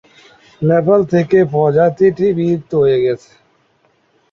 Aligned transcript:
নেপাল 0.61 1.01
থেকে 1.13 1.37
প্রজাতিটি 1.53 2.27
বিলুপ্ত 2.37 2.71
হয়ে 2.83 2.99
গেছে। 3.05 3.31